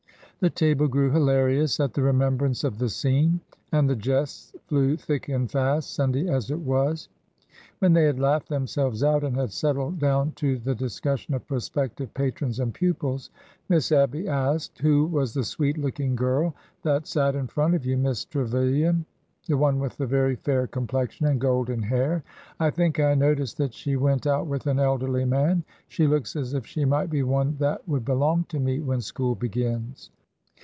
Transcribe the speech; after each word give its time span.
The 0.43 0.49
table 0.49 0.87
grew 0.87 1.11
hilarious 1.11 1.79
at 1.79 1.93
the 1.93 2.01
remembrance 2.01 2.63
of 2.63 2.79
the 2.79 2.89
scene, 2.89 3.41
and 3.71 3.87
the 3.87 3.95
jests 3.95 4.51
flew 4.65 4.97
thick 4.97 5.29
and 5.29 5.45
fast, 5.51 5.93
Sunday 5.93 6.27
as 6.27 6.49
it 6.49 6.59
was. 6.59 7.09
When 7.77 7.93
they 7.93 8.05
had 8.05 8.19
laughed 8.19 8.49
themselves 8.49 9.03
out, 9.03 9.23
and 9.23 9.35
had 9.37 9.51
settled 9.51 9.99
down 9.99 10.31
to 10.37 10.57
the 10.57 10.73
discussion 10.73 11.35
of 11.35 11.45
prospective 11.47 12.11
patrons 12.15 12.59
and 12.59 12.73
pupils. 12.73 13.29
Miss 13.69 13.91
Abby 13.91 14.27
asked: 14.27 14.79
Who 14.79 15.05
was 15.05 15.35
the 15.35 15.43
sweet 15.43 15.77
looking 15.77 16.15
girl 16.15 16.55
that 16.81 17.05
sat 17.05 17.35
in 17.35 17.45
front 17.45 17.75
of 17.75 17.85
you, 17.85 17.95
Miss 17.95 18.25
Trevilian,— 18.25 19.05
the 19.47 19.57
one 19.59 19.77
with 19.79 19.97
the 19.97 20.07
very 20.07 20.37
fair 20.37 20.65
com 20.65 20.87
plexion 20.87 21.29
and 21.29 21.39
golden 21.39 21.83
hair? 21.83 22.23
I 22.59 22.71
think 22.71 22.99
I 22.99 23.13
noticed 23.13 23.59
that 23.59 23.75
she 23.75 23.95
went 23.95 24.25
out 24.25 24.47
with 24.47 24.65
an 24.65 24.79
elderly 24.79 25.23
man. 25.23 25.63
She 25.87 26.07
looks 26.07 26.35
as 26.35 26.55
if 26.55 26.65
she 26.65 26.83
might 26.83 27.11
be 27.11 27.21
one 27.21 27.57
that 27.59 27.87
would 27.87 28.05
belong 28.05 28.45
to 28.45 28.59
me 28.59 28.79
when 28.79 29.01
school 29.01 29.35
begins." 29.35 30.09